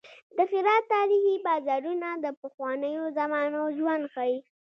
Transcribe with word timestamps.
د 0.35 0.39
هرات 0.51 0.83
تاریخي 0.95 1.35
بازارونه 1.47 2.09
د 2.23 2.25
پخوانیو 2.41 3.03
زمانو 3.17 3.61
ژوند 3.77 4.03
ښيي. 4.13 4.35